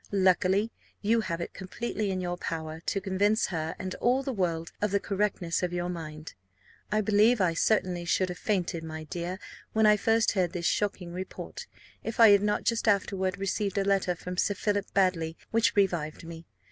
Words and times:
Luckily, 0.11 0.71
you 1.03 1.21
have 1.21 1.41
it 1.41 1.53
completely 1.53 2.09
in 2.09 2.21
your 2.21 2.35
power 2.35 2.79
to 2.87 2.99
convince 2.99 3.45
her 3.45 3.75
and 3.77 3.93
all 4.01 4.23
the 4.23 4.33
world 4.33 4.71
of 4.81 4.89
the 4.89 4.99
correctness 4.99 5.61
of 5.61 5.73
your 5.73 5.89
mind. 5.89 6.33
I 6.91 7.01
believe 7.01 7.39
I 7.39 7.53
certainly 7.53 8.03
should 8.05 8.29
have 8.29 8.39
fainted, 8.39 8.83
my 8.83 9.03
dear, 9.03 9.37
when 9.73 9.85
I 9.85 9.97
first 9.97 10.31
heard 10.31 10.53
this 10.53 10.65
shocking 10.65 11.13
report, 11.13 11.67
if 12.03 12.19
I 12.19 12.29
had 12.31 12.41
not 12.41 12.63
just 12.63 12.87
afterward 12.87 13.37
received 13.37 13.77
a 13.77 13.85
letter 13.85 14.15
from 14.15 14.37
Sir 14.37 14.55
Philip 14.55 14.91
Baddely 14.95 15.35
which 15.51 15.75
revived 15.75 16.23
me. 16.25 16.47